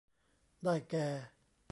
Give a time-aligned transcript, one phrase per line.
[0.63, 1.07] ได้แก่